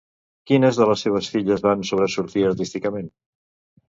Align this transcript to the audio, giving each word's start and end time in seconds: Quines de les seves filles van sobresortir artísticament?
Quines 0.51 0.77
de 0.79 0.85
les 0.91 1.03
seves 1.05 1.29
filles 1.33 1.61
van 1.65 1.83
sobresortir 1.89 2.47
artísticament? 2.53 3.13